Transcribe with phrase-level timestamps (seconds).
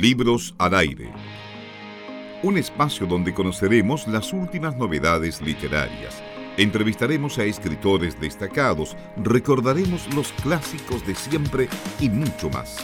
[0.00, 1.10] Libros al aire.
[2.44, 6.22] Un espacio donde conoceremos las últimas novedades literarias.
[6.56, 12.76] Entrevistaremos a escritores destacados, recordaremos los clásicos de siempre y mucho más.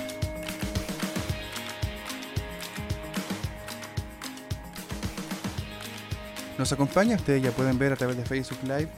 [6.58, 8.88] Nos acompaña, ustedes ya pueden ver a través de Facebook Live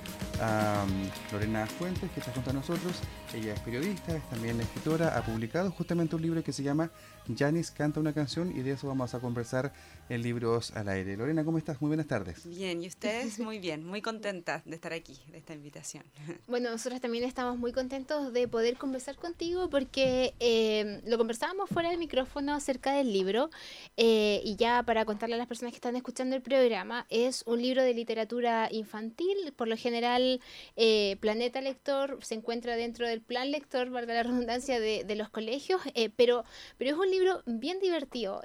[0.41, 3.03] a um, Lorena Fuentes, que está junto a nosotros.
[3.37, 6.90] Ella es periodista, es también escritora, ha publicado justamente un libro que se llama
[7.36, 9.72] Janis canta una canción y de eso vamos a conversar
[10.09, 11.17] en Libros al Aire.
[11.17, 11.81] Lorena, ¿cómo estás?
[11.82, 12.46] Muy buenas tardes.
[12.46, 13.39] Bien, ¿y ustedes?
[13.46, 16.04] Muy bien, muy contenta de estar aquí, de esta invitación.
[16.46, 21.90] Bueno, nosotros también estamos muy contentos de poder conversar contigo porque eh, lo conversábamos fuera
[21.90, 23.50] del micrófono acerca del libro
[23.96, 27.61] eh, y ya para contarle a las personas que están escuchando el programa, es un
[27.61, 30.40] libro de literatura infantil, por lo general
[30.76, 35.80] eh, Planeta Lector se encuentra dentro del plan lector, valga la redundancia, de, los colegios,
[36.17, 36.44] pero,
[36.78, 38.42] pero es un libro bien divertido,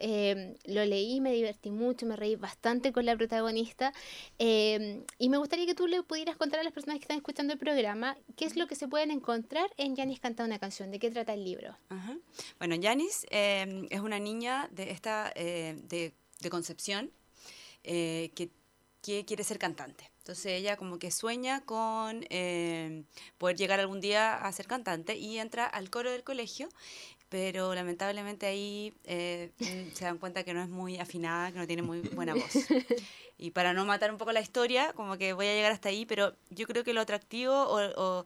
[0.66, 3.94] lo leí, me divertí mucho, me reí bastante con la protagonista.
[4.38, 7.54] Em, y me gustaría que tú le pudieras contar a las personas que están escuchando
[7.54, 11.00] el programa qué es lo que se pueden encontrar en Yanis canta una canción, de
[11.00, 11.78] qué trata el libro.
[12.60, 16.14] Bueno, Yanis es una niña de esta eh, de,
[16.50, 17.12] Concepción
[17.84, 18.50] eh, que,
[19.02, 20.11] que quiere ser cantante.
[20.22, 23.06] Entonces ella como que sueña con em,
[23.40, 26.70] poder llegar algún día a ser cantante y entra al coro del colegio
[27.32, 31.66] pero lamentablemente ahí eh, mm, se dan cuenta que no es muy afinada, que no
[31.66, 32.52] tiene muy buena voz.
[33.38, 36.06] Y para no matar un poco la historia, como que voy a llegar hasta ahí,
[36.06, 38.26] pero yo creo que lo atractivo o,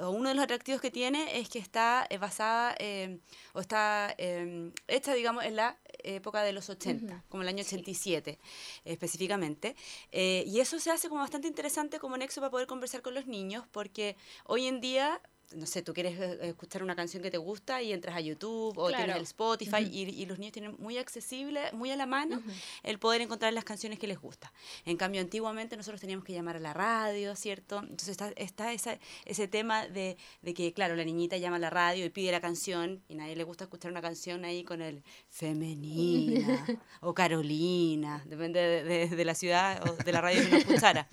[0.00, 3.20] uno de los atractivos que tiene es que está eh, basada em,
[3.52, 8.38] o está em, hecha, digamos, en la época de los 80, como el año 87
[8.84, 9.76] específicamente.
[10.12, 13.26] Eh, y eso se hace como bastante interesante como nexo para poder conversar con los
[13.26, 15.20] niños, porque hoy en día
[15.54, 18.76] no sé, tú quieres eh, escuchar una canción que te gusta y entras a YouTube
[18.76, 22.42] o tienes el Spotify y, los niños tienen muy accesible, muy a la mano
[22.82, 24.52] el poder encontrar las canciones que les gusta.
[24.84, 27.78] En cambio, antiguamente nosotros teníamos que llamar a la radio, ¿cierto?
[27.78, 31.70] Entonces está, está esa, ese tema de, de, que, claro, la niñita llama a la
[31.70, 35.02] radio y pide la canción y nadie le gusta escuchar una canción ahí con el
[35.28, 36.64] femenina
[37.00, 41.08] o Carolina, depende de, de, la ciudad o de la radio que uno escuchara.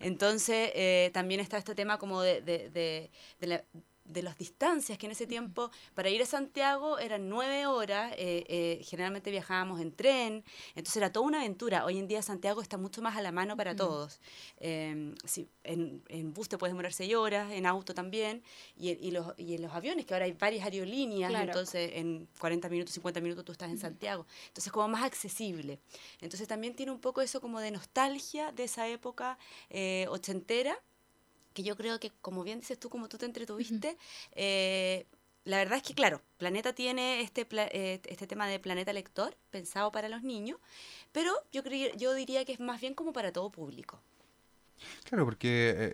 [0.00, 3.64] Entonces, eh, también está este tema como de, de, de, la,
[4.04, 8.44] de las distancias que en ese tiempo para ir a Santiago eran nueve horas, eh,
[8.48, 10.44] eh, generalmente viajábamos en tren,
[10.74, 11.84] entonces era toda una aventura.
[11.84, 14.20] Hoy en día Santiago está mucho más a la mano para todos.
[14.58, 15.14] Em,
[15.64, 18.42] en, en, bus te puedes demorar seis horas, en auto también,
[18.76, 22.68] y, y, los, y en los aviones, que ahora hay varias aerolíneas, entonces en 40
[22.68, 24.26] minutos, 50 minutos tú estás en Santiago.
[24.48, 25.80] Entonces como más accesible.
[26.20, 29.38] Entonces también tiene un poco eso como de nostalgia de esa época
[29.70, 30.78] eh, ochentera
[31.54, 33.96] que yo creo que, como bien dices tú, como tú te entretuviste,
[34.32, 35.06] eh,
[35.44, 39.92] la verdad es que, claro, Planeta tiene este, eh, este tema de planeta lector pensado
[39.92, 40.58] para los niños,
[41.12, 41.62] pero yo,
[41.96, 44.00] yo diría que es más bien como para todo público.
[45.04, 45.92] Claro, porque eh,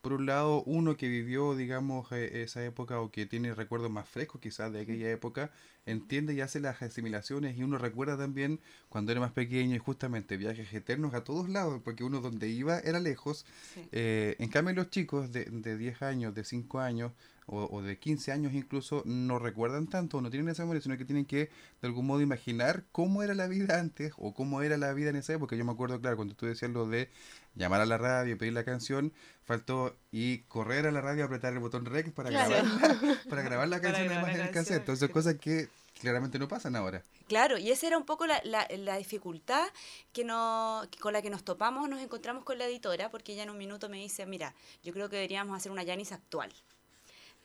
[0.00, 4.06] por un lado, uno que vivió, digamos, eh, esa época o que tiene recuerdos más
[4.08, 5.50] frescos quizás de aquella época,
[5.86, 10.36] entiende y hace las asimilaciones y uno recuerda también cuando era más pequeño y justamente
[10.36, 13.44] viajes eternos a todos lados, porque uno donde iba era lejos.
[13.92, 17.12] Eh, en cambio, los chicos de, de 10 años, de 5 años,
[17.46, 21.26] o, de 15 años incluso no recuerdan tanto, no tienen esa memoria, sino que tienen
[21.26, 21.50] que
[21.82, 25.16] de algún modo imaginar cómo era la vida antes o cómo era la vida en
[25.16, 25.54] esa época.
[25.54, 27.10] Yo me acuerdo, claro, cuando tú decías lo de
[27.54, 29.12] llamar a la radio, pedir la canción,
[29.44, 32.64] faltó y correr a la radio, apretar el botón rec para, grabar,
[33.28, 34.78] para grabar la canción además en el cassette.
[34.78, 35.68] Entonces, cosas que
[36.00, 37.02] claramente no pasan ahora.
[37.28, 39.66] Claro, y esa era un poco la, la, la, dificultad
[40.12, 43.50] que no, con la que nos topamos, nos encontramos con la editora, porque ella en
[43.50, 46.52] un minuto me dice, mira, yo creo que deberíamos hacer una Yanis actual.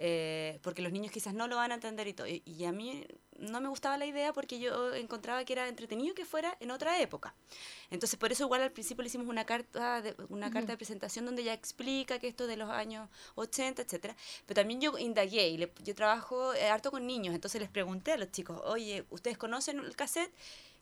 [0.01, 2.25] Eh, porque los niños quizás no lo van a entender y todo.
[2.25, 3.05] Y, a mí
[3.37, 7.01] no me gustaba la idea porque yo encontraba que era entretenido que fuera en otra
[7.01, 7.35] época.
[7.91, 11.25] Entonces, por eso igual al principio le hicimos una carta de, una carta de presentación
[11.25, 14.15] donde ella explica que esto de los años 80, etcétera.
[14.45, 18.18] Pero también yo indagué y yo trabajo eh, harto con niños, entonces les pregunté a
[18.18, 20.31] los chicos, oye, ¿ustedes conocen el cassette?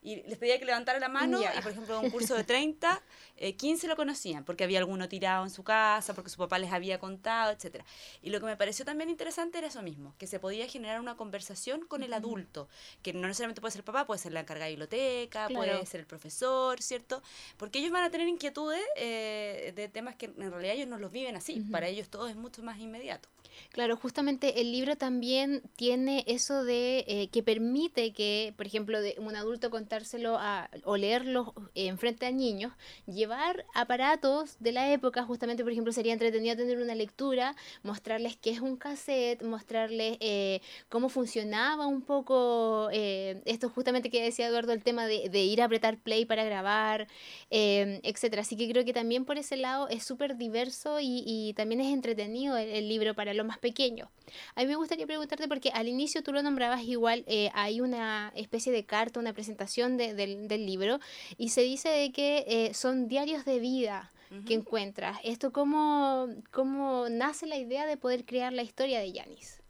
[0.01, 3.01] Y les pedía que levantara la mano y por ejemplo un curso de 30
[3.37, 6.71] eh, 15 lo conocían porque había alguno tirado en su casa porque su papá les
[6.71, 7.85] había contado etcétera.
[8.21, 11.15] Y lo que me pareció también interesante era eso mismo que se podía generar una
[11.15, 12.69] conversación con el adulto
[13.01, 16.01] que no necesariamente puede ser el papá puede ser la encargada de biblioteca puede ser
[16.01, 17.21] el profesor cierto
[17.57, 21.11] porque ellos van a tener inquietudes eh, de temas que en realidad ellos no los
[21.11, 23.29] viven así para ellos todo es mucho más inmediato
[23.71, 29.15] Claro, justamente el libro también tiene eso de eh, que permite que, por ejemplo, de
[29.19, 32.73] un adulto contárselo a, o leerlo en frente a niños,
[33.05, 38.51] llevar aparatos de la época, justamente, por ejemplo, sería entretenido tener una lectura, mostrarles qué
[38.51, 44.73] es un cassette, mostrarles eh, cómo funcionaba un poco eh, esto justamente que decía Eduardo,
[44.73, 47.07] el tema de, de ir a apretar play para grabar,
[47.49, 48.41] etcétera.
[48.41, 51.93] Así que creo que también por ese lado es súper diverso y, y, también es
[51.93, 54.09] entretenido el, el libro para los más pequeños.
[54.55, 58.31] A mí me gustaría preguntarte porque al inicio tú lo nombrabas igual, eh, hay una
[58.35, 60.99] especie de carta, una presentación de, del, del, libro
[61.37, 64.11] y se dice de que eh, son diarios de vida
[64.45, 65.17] que encuentras.
[65.23, 69.61] ¿Esto cómo, cómo nace la idea de poder crear la historia de Yanis?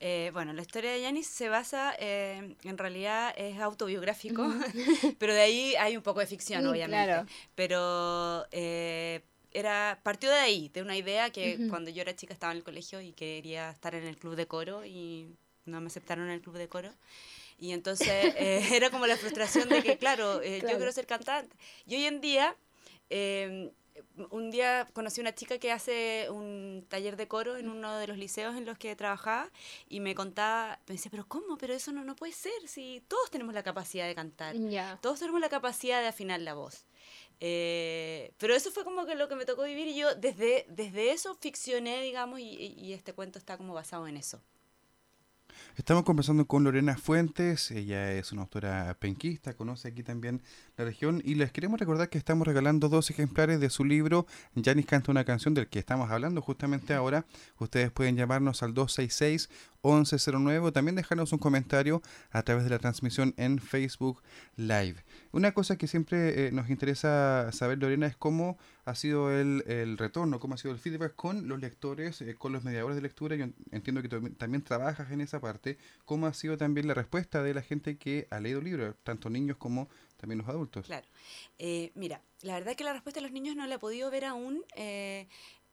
[0.00, 4.42] Eh, bueno, la historia de Yanis se basa, eh, en realidad es autobiográfico,
[5.20, 7.04] pero de ahí hay un poco de ficción, Mm, obviamente.
[7.06, 7.28] claro.
[7.54, 9.20] Pero eh,
[9.54, 12.64] era partió de ahí, de una idea que cuando yo era chica estaba en el
[12.64, 15.34] colegio y quería estar en el club de coro y
[15.64, 16.92] no me aceptaron en el club de coro.
[17.58, 20.72] Y entonces eh, era como la frustración de que, claro, eh, Claro.
[20.72, 21.54] yo quiero ser cantante.
[21.86, 22.56] Y hoy en día,
[23.10, 23.70] eh,
[24.30, 28.16] un día conocí una chica que hace un taller de coro en uno de los
[28.16, 29.50] liceos en los que trabajaba
[29.88, 31.56] y me contaba, me decía, pero ¿cómo?
[31.58, 34.56] Pero eso no, no puede ser, si todos tenemos la capacidad de cantar.
[34.56, 34.98] Ya.
[35.02, 36.86] Todos tenemos la capacidad de afinar la voz.
[37.44, 41.10] Eh, pero eso fue como que lo que me tocó vivir y yo desde, desde
[41.10, 44.40] eso ficcioné, digamos, y, y- este cuento está como basado en eso.
[45.76, 50.42] Estamos conversando con Lorena Fuentes, ella es una autora penquista, conoce aquí también
[50.76, 54.26] la región y les queremos recordar que estamos regalando dos ejemplares de su libro
[54.62, 57.24] Janis canta una canción del que estamos hablando justamente ahora.
[57.58, 59.48] Ustedes pueden llamarnos al 266
[59.82, 64.22] 1109 o también dejarnos un comentario a través de la transmisión en Facebook
[64.56, 65.04] Live.
[65.32, 69.98] Una cosa que siempre eh, nos interesa saber, Lorena, es cómo ha sido el, el
[69.98, 73.36] retorno, cómo ha sido el feedback con los lectores, eh, con los mediadores de lectura.
[73.36, 75.78] Yo en- entiendo que también trabajas en esa parte.
[76.04, 79.30] ¿Cómo ha sido también la respuesta de la gente que ha leído el libro, tanto
[79.30, 80.86] niños como también los adultos?
[80.86, 81.06] Claro.
[81.58, 84.24] Eh, mira, la verdad que la respuesta de los niños no la he podido ver
[84.24, 84.62] aún.
[84.76, 85.28] eh,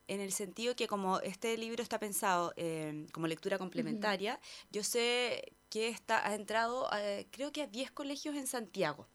[0.09, 4.39] en el sentido que como este libro está pensado eh, como lectura complementaria,
[4.71, 6.89] yo sé que está, ha entrado,
[7.31, 9.07] creo que a 10 colegios en Santiago,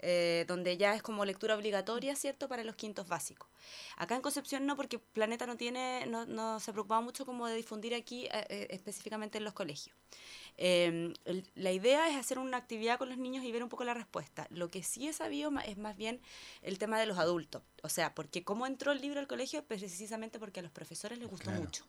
[0.00, 3.48] eh, donde ya es como lectura obligatoria, ¿cierto?, para los quintos básicos.
[3.96, 7.54] Acá en Concepción no, porque Planeta no tiene, no, no se preocupaba mucho como de
[7.56, 9.96] difundir aquí eh, eh, específicamente en los colegios.
[10.56, 13.84] Eh, el- la idea es hacer una actividad con los niños y ver un poco
[13.84, 14.46] la respuesta.
[14.50, 16.20] Lo que sí he sabido es más bien
[16.62, 17.62] el tema de los adultos.
[17.82, 21.28] O sea, porque cómo entró el libro al colegio, precisamente porque a los profesores les
[21.28, 21.84] gustó Claro, mucho.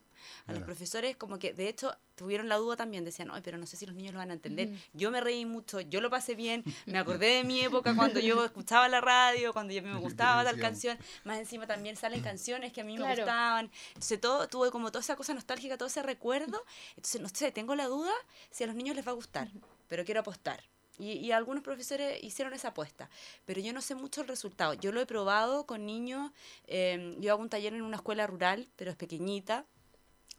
[0.47, 3.65] A los profesores como que, de hecho, tuvieron la duda también, decían, ay, pero no
[3.65, 4.69] sé si los niños lo van a entender.
[4.93, 8.43] Yo me reí mucho, yo lo pasé bien, me acordé de mi época cuando yo
[8.45, 12.81] escuchaba la radio, cuando yo me gustaba tal canción, más encima también salen canciones que
[12.81, 13.23] a mí me Claro.
[13.23, 13.71] gustaban.
[13.89, 16.63] Entonces todo, tuve como toda esa cosa nostálgica, todo ese recuerdo.
[16.95, 18.11] Entonces, no sé, tengo la duda
[18.51, 19.49] si a los niños les va a gustar,
[19.87, 20.63] pero quiero apostar.
[20.97, 23.09] Y, y algunos profesores hicieron esa apuesta,
[23.43, 24.73] pero yo no sé mucho el resultado.
[24.75, 26.31] Yo lo he probado con niños,
[26.67, 29.65] eh, yo hago un taller en una escuela rural, pero es pequeñita,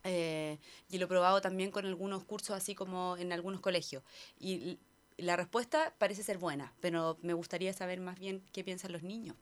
[0.06, 0.58] eh,
[0.88, 4.02] y lo he probado también con algunos cursos así como en algunos colegios.
[4.38, 4.78] Y
[5.18, 9.36] la respuesta parece ser buena, pero me gustaría saber más bien qué piensan los niños.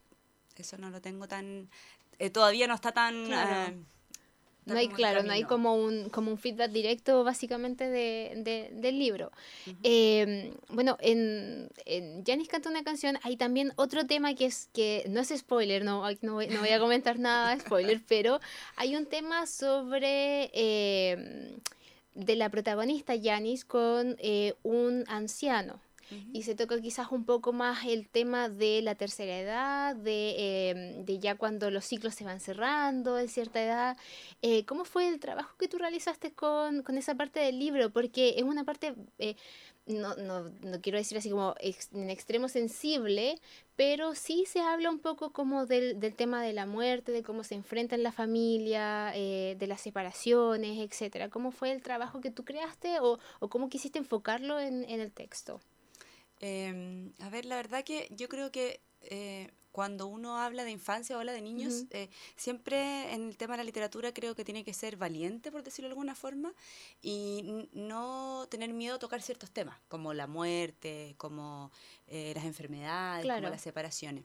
[0.57, 1.69] Eso no lo tengo tan...
[2.19, 3.27] eh, todavía no está tan...
[3.27, 3.73] Claro.
[3.73, 3.85] eh,
[4.67, 8.99] No hay, claro, no hay como un, como un feedback directo básicamente de, de- del
[8.99, 9.31] libro.
[9.83, 15.05] Eh, bueno, en, en Janis canta una canción, hay también otro tema que es que
[15.09, 18.41] no es spoiler, no, no, voy, no voy a comentar nada spoiler, pero
[18.77, 21.53] hay un tema sobre eh,
[22.15, 25.79] de la protagonista Janis con eh, un anciano.
[26.33, 31.03] Y se toca quizás un poco más el tema de la tercera edad, de, eh,
[31.05, 33.97] de ya cuando los ciclos se van cerrando en cierta edad.
[34.43, 37.91] Eh, ¿Cómo fue el trabajo que tú realizaste con, con esa parte del libro?
[37.91, 39.37] Porque es una parte, eh,
[39.87, 43.39] no, no, no quiero decir así como en extremo sensible,
[43.77, 47.45] pero sí se habla un poco como del, del tema de la muerte, de cómo
[47.45, 51.29] se enfrenta en la familia, eh, de las separaciones, etcétera.
[51.29, 55.11] ¿Cómo fue el trabajo que tú creaste o, o cómo quisiste enfocarlo en, en el
[55.13, 55.61] texto?
[56.47, 61.17] Eh, a ver, la verdad que yo creo que eh, cuando uno habla de infancia
[61.17, 64.63] o habla de niños, eh, siempre en el tema de la literatura creo que tiene
[64.63, 66.53] que ser valiente, por decirlo de alguna forma,
[67.01, 71.73] y no tener miedo a tocar ciertos temas, como la muerte, como
[72.07, 73.41] eh, las enfermedades, Claro.
[73.41, 74.25] como las separaciones.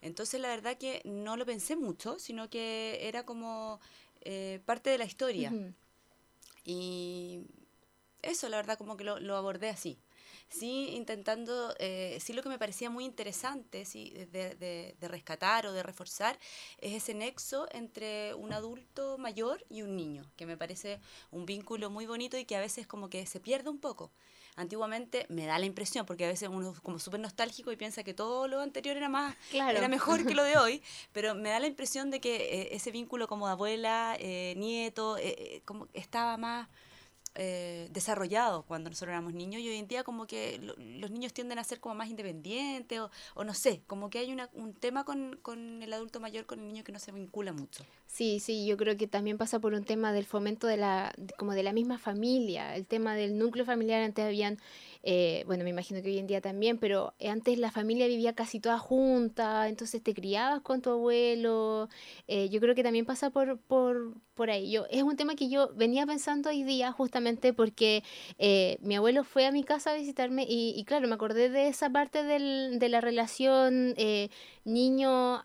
[0.00, 3.80] Entonces, la verdad que no lo pensé mucho, sino que era como
[4.22, 5.52] eh, parte de la historia.
[6.64, 7.42] Y
[8.22, 9.98] eso, la verdad, como que lo, lo abordé así.
[10.48, 15.66] Sí intentando, eh, sí lo que me parecía muy interesante sí, de, de, de, rescatar
[15.66, 16.38] o de reforzar
[16.78, 21.00] es ese nexo entre un adulto mayor y un niño, que me parece
[21.30, 24.10] un vínculo muy bonito y que a veces como que se pierde un poco.
[24.56, 28.02] Antiguamente me da la impresión, porque a veces uno es como súper nostálgico y piensa
[28.02, 31.60] que todo lo anterior era más, era mejor que lo de hoy, pero me da
[31.60, 36.68] la impresión de que eh, ese vínculo como abuela, eh, nieto, eh, como estaba más
[37.40, 41.60] eh, desarrollado cuando nosotros éramos niños y hoy en día como que los niños tienden
[41.60, 43.00] a ser como más independientes
[43.34, 46.58] o, no sé, como que hay una, un tema con, con, el adulto mayor, con
[46.58, 47.84] el niño que no se vincula mucho.
[48.08, 51.52] Sí, sí, yo creo que también pasa por un tema del fomento de la, como
[51.52, 54.58] de la misma familia, el tema del núcleo familiar, antes habían
[55.02, 58.60] eh, bueno, me imagino que hoy en día también, pero antes la familia vivía casi
[58.60, 61.88] toda junta, entonces te criabas con tu abuelo.
[62.26, 64.70] Eh, yo creo que también pasa por, por, por ahí.
[64.70, 68.02] Yo, es un tema que yo venía pensando hoy día justamente porque
[68.38, 71.68] eh, mi abuelo fue a mi casa a visitarme y, y claro, me acordé de
[71.68, 73.94] esa parte del, de la relación
[74.64, 75.44] niño,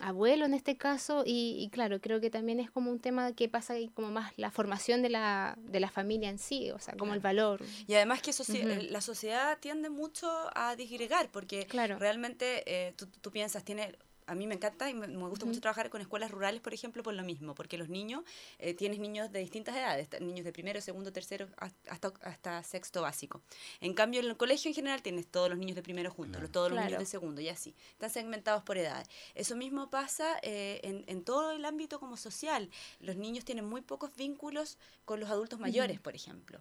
[0.00, 3.48] abuelo en este caso y, y, claro, creo que también es como un tema que
[3.48, 7.14] pasa como más la formación de la, de la familia en sí, o sea, como
[7.14, 7.62] el valor.
[7.86, 8.44] Y además que eso
[8.90, 11.66] la sociedad tiende mucho a disgregar, porque
[11.98, 13.94] realmente eh, tú, tú, piensas, tiene
[14.26, 17.14] a mí me encanta y me, gusta mucho trabajar con escuelas rurales, por ejemplo, por
[17.14, 18.24] lo mismo, porque los niños,
[18.58, 23.42] eh, tienes niños de distintas edades, niños de primero, segundo, tercero, hasta, hasta sexto básico.
[23.80, 26.70] En cambio, en el colegio en general tienes todos los niños de primero juntos, todos
[26.70, 27.74] los niños de segundo y así.
[27.92, 29.08] Están segmentados por edades.
[29.34, 32.70] Eso mismo pasa eh, en, en, todo el ámbito como social.
[33.00, 36.60] Los niños tienen muy pocos vínculos con los adultos mayores, por ejemplo.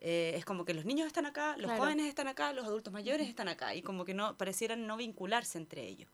[0.00, 3.28] Eh, es como que los niños están acá, los jóvenes están acá, los adultos mayores
[3.28, 6.08] están acá, y como que no parecieran no vincularse entre ellos.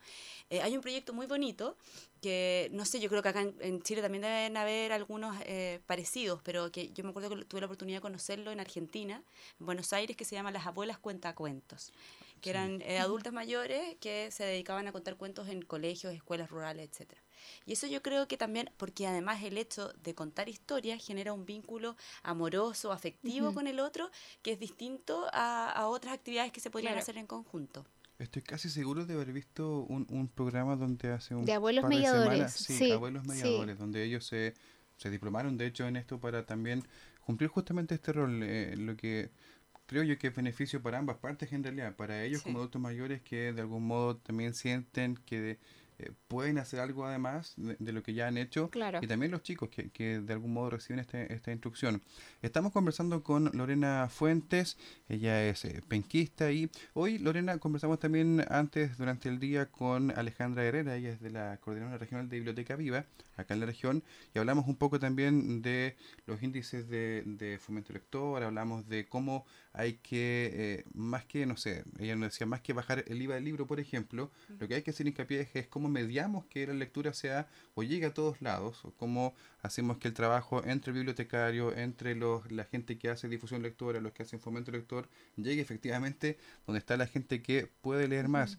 [0.48, 1.76] Eh, hay un proyecto muy bonito
[2.22, 6.40] que, no sé, yo creo que acá en, Chile también deben haber algunos eh, parecidos,
[6.42, 9.22] pero que yo me acuerdo que tuve la oportunidad de conocerlo en Argentina,
[9.60, 11.92] en Buenos Aires, que se llama Las Abuelas Cuentacuentos
[12.40, 17.24] que eran adultas mayores que se dedicaban a contar cuentos en colegios, escuelas rurales, etcétera.
[17.66, 21.46] Y eso yo creo que también, porque además el hecho de contar historias genera un
[21.46, 24.10] vínculo amoroso, afectivo con el otro,
[24.42, 27.84] que es distinto a, otras actividades que se podrían hacer en conjunto.
[28.18, 32.52] Estoy casi seguro de haber visto un, un programa donde hace un de abuelos mediadores,
[32.52, 34.54] sí, abuelos mediadores, donde ellos se,
[34.96, 36.84] se diplomaron de hecho en esto para también
[37.26, 39.30] cumplir justamente este rol, eh, lo que
[39.86, 43.22] creo yo que es beneficio para ambas partes en realidad, para ellos como adultos mayores
[43.22, 45.58] que de algún modo también sienten que
[46.04, 48.70] eh, pueden hacer algo además de, lo que ya han hecho
[49.00, 52.02] y también los chicos que, que de algún modo reciben este, esta instrucción.
[52.42, 54.76] Estamos conversando con Lorena Fuentes,
[55.08, 60.64] ella es eh, penquista y hoy Lorena conversamos también antes durante el día con Alejandra
[60.64, 63.06] Herrera, ella es de la Coordinadora Regional de Biblioteca Viva
[63.37, 64.02] acá en la región
[64.34, 65.96] y hablamos un poco también de
[66.26, 71.56] los índices de, de fomento lector, hablamos de cómo hay que, eh, más que, no
[71.56, 74.30] sé, ella nos decía, más que bajar el IVA del libro, por ejemplo,
[74.61, 78.06] lo que hay que hacer hincapié es, cómo mediamos que la lectura sea o llegue
[78.06, 82.64] a todos lados, o cómo hacemos que el trabajo entre el bibliotecario, entre los, la
[82.64, 86.36] gente que hace difusión lectora, los que hacen fomento lector, llegue efectivamente
[86.66, 88.58] donde está la gente que puede leer más.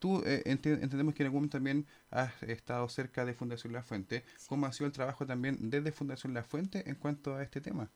[0.00, 4.24] Tú eh, entendemos que en algún momento también has estado cerca de Fundación La Fuente.
[4.48, 7.90] ¿Cómo ha sido el trabajo también desde Fundación La Fuente en cuanto a este tema?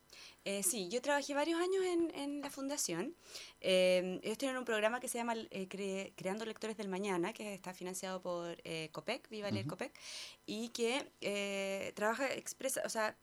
[0.44, 3.14] Eh, sí, yo trabajé varios años en, en la fundación.
[3.62, 7.72] Eh, ellos tienen un programa que se llama eh, Creando Lectores del Mañana, que está
[7.72, 9.98] financiado por COPEC, Viva Leer COPEC,
[10.44, 13.16] y que trabaja expresa, o sea,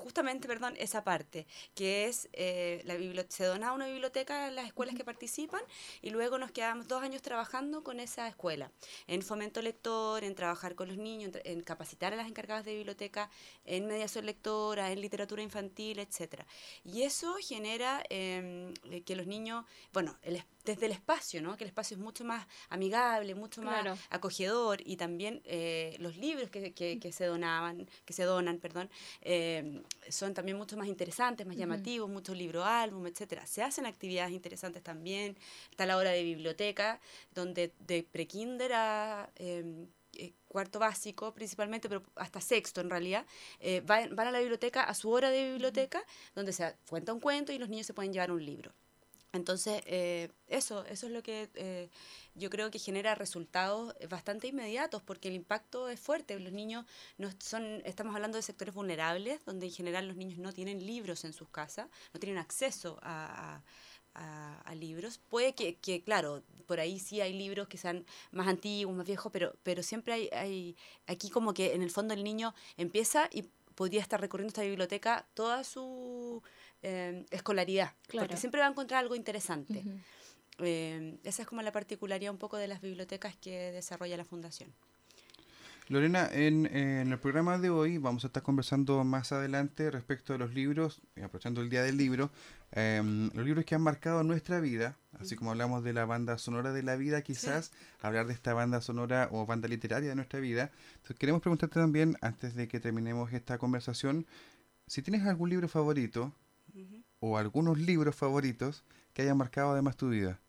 [0.00, 4.94] justamente, perdón, esa parte, que es, eh, la se dona una biblioteca a las escuelas
[4.94, 5.60] que participan
[6.02, 8.72] y luego nos quedamos dos años trabajando con esa escuela,
[9.06, 13.30] en fomento lector, en trabajar con los niños, en, capacitar a las encargadas de biblioteca,
[13.64, 16.46] en mediación lectora, en literatura infantil, etcétera.
[16.84, 18.72] Y eso genera em,
[19.04, 21.56] que los niños, bueno, el desde el espacio, ¿no?
[21.56, 26.48] Que el espacio es mucho más amigable, mucho más acogedor y también eh, los libros
[26.50, 28.88] que, que, se donaban, que se donan, perdón,
[29.20, 33.46] eh, son también mucho más interesantes, más llamativos, muchos libros álbum, etcétera.
[33.46, 35.36] Se hacen actividades interesantes también.
[35.70, 37.00] Está la hora de biblioteca,
[37.34, 43.26] donde de prekinder a em, eh, cuarto básico principalmente, pero hasta sexto en realidad,
[43.84, 46.02] van, van, a la biblioteca a su hora de biblioteca,
[46.34, 48.72] donde se cuenta un cuento y los niños se pueden llevar un libro.
[49.32, 51.88] Entonces, eh, eso, eso es lo que eh,
[52.34, 56.38] yo creo que genera resultados bastante inmediatos, porque el impacto es fuerte.
[56.40, 56.84] Los niños
[57.16, 61.24] no son, estamos hablando de sectores vulnerables, donde en general los niños no tienen libros
[61.24, 63.62] en sus casas, no tienen acceso a,
[64.74, 65.18] libros.
[65.28, 69.30] Puede que, que, claro, por ahí sí hay libros que sean más antiguos, más viejos,
[69.32, 73.42] pero, pero siempre hay, hay aquí como que en el fondo el niño empieza y
[73.74, 76.42] podría estar recorriendo esta biblioteca toda su
[76.82, 78.26] eh, escolaridad, Claro.
[78.26, 79.82] porque siempre va a encontrar algo interesante.
[80.58, 84.70] Eh, esa es como la particularidad un poco de las bibliotecas que desarrolla la Fundación.
[85.88, 90.32] Lorena, en, eh, en el programa de hoy vamos a estar conversando más adelante respecto
[90.32, 92.30] a los libros, aprovechando el Día del Libro,
[92.70, 96.72] em, los libros que han marcado nuestra vida, así como hablamos de la banda sonora
[96.72, 97.72] de la vida, quizás
[98.02, 100.70] hablar de esta banda sonora o banda literaria de nuestra vida.
[100.96, 104.26] Entonces, queremos preguntarte también, antes de que terminemos esta conversación,
[104.86, 106.32] si tienes algún libro favorito
[106.74, 107.02] Ujú.
[107.20, 110.40] o algunos libros favoritos que hayan marcado además tu vida.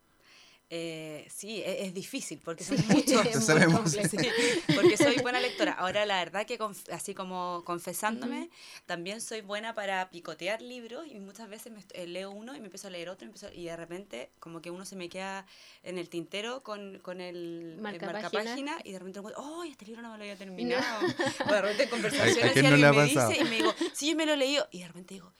[0.74, 3.26] Eh, sí, e- es, difícil porque Sí, son muchos.
[3.26, 3.82] es muy sabemos.
[3.82, 4.08] complejo.
[4.08, 4.28] Sí,
[4.74, 5.72] porque soy buena lectora.
[5.72, 6.58] Ahora, la verdad que
[6.90, 8.48] así como confesándome,
[8.86, 12.66] también soy buena para picotear libros y muchas veces me eh, leo uno y me
[12.68, 15.44] empiezo a leer otro y, empiezo- y de repente como que uno se me queda
[15.82, 18.50] en el tintero con, con el Marca marca página.
[18.52, 20.82] página y de repente ¡oh, este libro no me lo había terminado!
[21.50, 23.28] O de repente en ¿A- conversaciones a quién y no alguien me pasado?
[23.28, 24.66] dice y me digo, sí, yo me lo he leído.
[24.70, 25.34] Y de repente digo,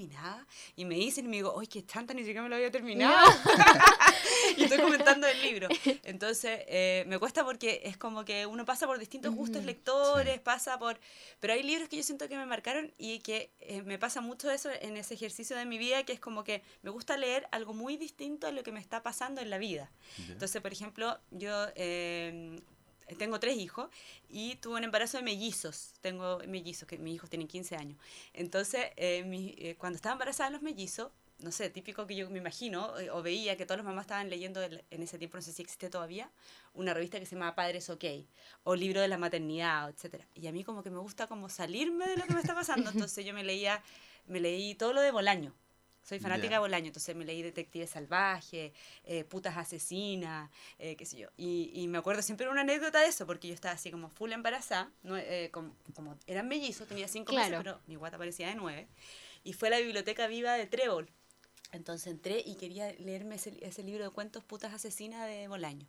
[0.00, 0.46] ¿y cómo terminaba?
[0.76, 2.14] Y me dicen y me digo, ¡ay, qué chanta!
[2.14, 3.26] Ni siquiera me lo había terminado
[4.56, 5.68] y estoy comentando el libro.
[6.04, 10.78] Entonces, eh, me cuesta porque es como que uno pasa por distintos gustos lectores, pasa
[10.78, 10.98] por...
[11.40, 14.50] Pero hay libros que yo siento que me marcaron y que eh, me pasa mucho
[14.50, 17.74] eso en ese ejercicio de mi vida, que es como que me gusta leer algo
[17.74, 19.90] muy distinto a lo que me está pasando en la vida.
[20.28, 21.66] Entonces, por ejemplo, yo...
[21.74, 22.60] eh,
[23.16, 23.88] tengo tres hijos
[24.28, 25.92] y tuve un embarazo de mellizos.
[26.00, 27.98] Tengo mellizos, que mis hijos tienen 15 años.
[28.34, 31.10] Entonces, eh, mi- eh, cuando estaba embarazada de los mellizos,
[31.40, 34.28] no sé, típico que yo me imagino, eh, o veía que todas las mamás estaban
[34.28, 36.28] leyendo el- en ese tiempo, no sé si existe todavía,
[36.74, 38.04] una revista que se llama Padres OK,
[38.64, 40.26] o libro de la maternidad, etcétera.
[40.34, 42.90] Y a mí como que me gusta como salirme de lo que me está pasando,
[43.08, 43.80] entonces yo me leía,
[44.26, 45.54] me leí todo lo de Bolaño.
[46.08, 46.52] Soy fanática Ya.
[46.54, 48.72] de Bolaño, entonces me leí Detective Salvaje,
[49.04, 51.28] eh, Putas Asesinas, eh, qué sé yo.
[51.36, 54.32] Y, y me acuerdo siempre una anécdota de eso, porque yo estaba así como full
[54.32, 57.50] embarazada, no, eh, como, como eran mellizos, tenía cinco Claro.
[57.50, 58.88] meses, pero mi guata parecía de nueve.
[59.44, 61.10] Y fue a la biblioteca viva de Trébol.
[61.72, 65.86] Entonces entré y quería leerme ese, ese libro de cuentos Putas Asesinas de Bolaño.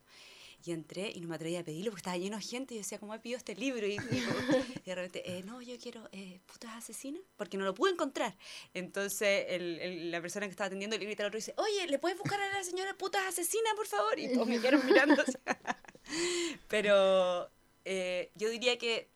[0.65, 2.81] Y entré y no me atrevía a pedirlo porque estaba lleno de gente y yo
[2.81, 3.87] decía, ¿cómo he pedido este libro?
[3.87, 8.35] Y, de repente, eh, no, yo quiero eh, putas asesinas porque no lo pude encontrar.
[8.73, 11.87] Entonces el- el- la persona que estaba atendiendo le grita al otro y dice, oye,
[11.87, 14.19] ¿le puedes buscar a la señora putas asesinas, por favor?
[14.19, 15.23] Y todos me quedaron mirando.
[16.67, 17.49] Pero
[17.85, 19.09] eh, yo diría que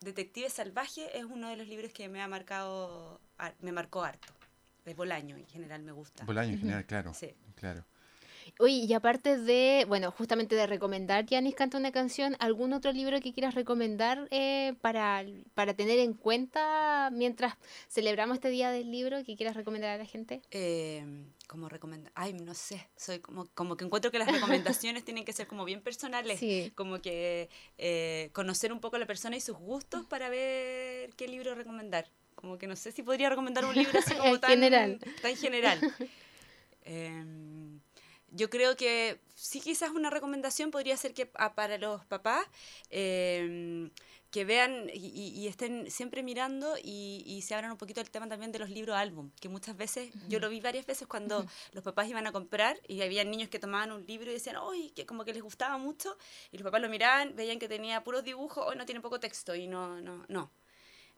[0.00, 3.20] Detective Salvaje es uno de los libros que me ha marcado,
[3.60, 4.32] me marcó harto.
[4.84, 6.24] De Bolaño en general me gusta.
[6.24, 7.12] Bolaño en general, claro.
[7.12, 7.34] Sí.
[7.56, 7.84] Claro.
[8.58, 13.20] Oye, y aparte de, bueno, justamente de recomendar, Yanis canta una canción, ¿algún otro libro
[13.20, 17.54] que quieras recomendar eh, para, para tener en cuenta mientras
[17.88, 20.40] celebramos este Día del Libro que quieras recomendar a la gente?
[20.50, 21.04] Eh,
[21.46, 25.32] como recomenda ay no sé soy como como que encuentro que las recomendaciones tienen que
[25.32, 26.72] ser como bien personales Sí.
[26.74, 31.28] como que eh, conocer un poco a la persona y sus gustos para ver qué
[31.28, 34.98] libro recomendar como que no sé si podría recomendar un libro así como tan general.
[35.22, 35.78] tan general
[36.84, 37.75] Em,
[38.30, 42.46] yo creo que sí quizás una recomendación podría ser que a- para los papás
[42.90, 43.90] em,
[44.30, 48.52] que vean y, estén siempre mirando y, y se abran un poquito el tema también
[48.52, 52.08] de los libros álbum, que muchas veces, yo lo vi varias veces cuando los papás
[52.08, 55.24] iban a comprar y había niños que tomaban un libro y decían, uy, que como
[55.24, 56.16] que les gustaba mucho,
[56.52, 59.54] y los papás lo miraban, veían que tenía puros dibujos, hoy no tiene poco texto,
[59.54, 60.50] y no, no, no.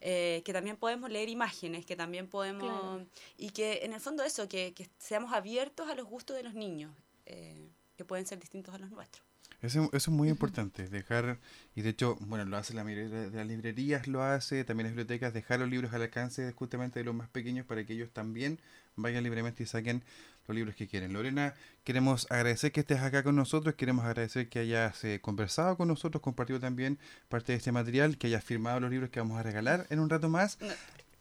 [0.00, 2.62] Eh, que también podemos leer imágenes, que también podemos...
[2.62, 3.06] Claro.
[3.36, 6.54] Y que en el fondo eso, que, que seamos abiertos a los gustos de los
[6.54, 6.94] niños,
[7.26, 9.24] eh, que pueden ser distintos a los nuestros.
[9.60, 11.40] Eso, eso es muy importante, dejar,
[11.74, 14.92] y de hecho, bueno, lo hace la mayoría de las librerías, lo hace, también las
[14.92, 18.60] bibliotecas, dejar los libros al alcance justamente de los más pequeños para que ellos también
[18.94, 20.04] vayan libremente y saquen
[20.48, 21.12] los libros que quieren.
[21.12, 25.88] Lorena, queremos agradecer que estés acá con nosotros, queremos agradecer que hayas eh, conversado con
[25.88, 29.42] nosotros, compartido también parte de este material, que hayas firmado los libros que vamos a
[29.42, 30.58] regalar en un rato más.
[30.60, 30.68] No.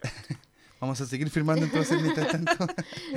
[0.80, 2.68] Vamos a seguir firmando entonces mientras tanto.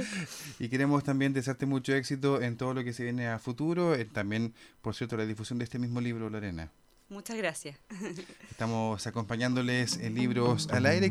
[0.58, 3.94] y queremos también desearte mucho éxito en todo lo que se viene a futuro.
[3.94, 6.70] eh, también, por cierto, la difusión de este mismo libro, Lorena.
[7.10, 7.76] Muchas gracias.
[8.50, 11.10] Estamos acompañándoles en Libros al Aire.